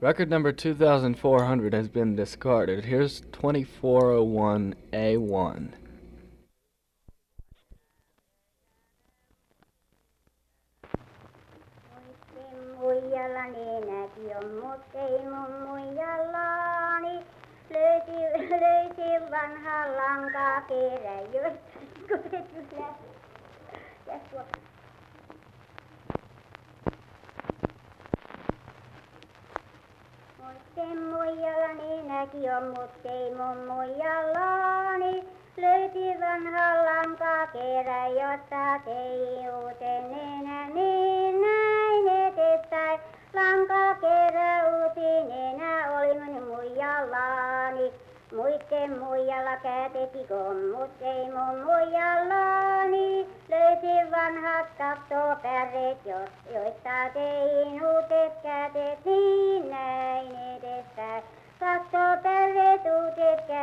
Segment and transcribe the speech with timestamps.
[0.00, 2.84] Record number 2400 has been discarded.
[2.84, 5.72] Here's 2401A1.
[12.78, 17.16] muijalla nenäkin on, mut ei mun muijallani.
[17.70, 18.18] Löysi,
[18.50, 22.88] löysi vanha lanka kerä, josta kyllä.
[24.06, 24.18] Ja
[30.48, 35.28] Muitten muijalla nenäkin on, mut ei mun muijallani.
[35.56, 43.00] Löysi vanha lanka kerä, josta tei uuten nenä, niin näin eteenpäin.
[43.34, 47.92] Lanka kerä uusi nenä oli mun muijallani.
[48.36, 50.26] Muitten muijalla kätesi
[50.76, 53.28] mut ei mun muijallani.
[53.48, 55.98] Löysi vanhat kattopärret,
[56.54, 59.17] joista tein uudet kätet, niin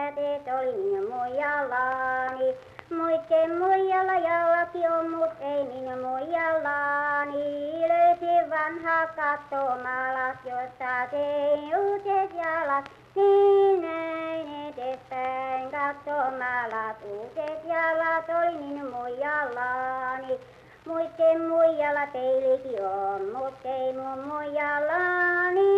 [0.06, 2.56] kätet oli minun muijallani.
[2.90, 7.44] Muitten muijalla jallakin on, mut ei minun muijallani.
[7.90, 15.72] Löysi vanha kattomalas, josta tein uudet jalat, niin näin edespäin.
[15.72, 20.40] Kattomalat, uudet jalat oli minun muijallani.
[20.86, 25.75] Muitten muijalla peilikin on, mut ei mun muijallani.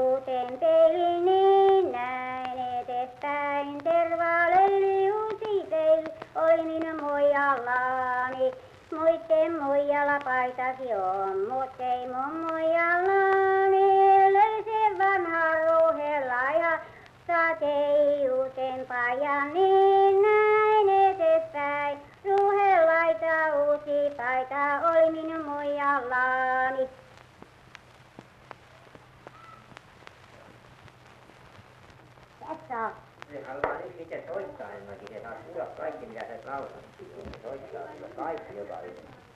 [0.00, 3.78] Te suuteen peili, niin näin edespäin.
[3.84, 8.52] Tervaaleili, uusi peili, oli minun muijallani.
[8.98, 13.86] Muitten muijalla paitasi on, mut ei mun muijallani.
[14.32, 16.78] Löysi vanha ruuhella ja
[17.26, 21.98] satei uuteen pajan, niin näin edespäin.
[22.24, 25.59] Ruuhelaita uusi paita oli minun muijallani.
[32.50, 32.92] Tässä on.
[33.32, 36.40] Se haluaa nyt itse soittaa enemmänkin, se saa kuulla kaikki mitä se
[37.42, 39.29] soittaa kyllä kaikki joka yhdessä.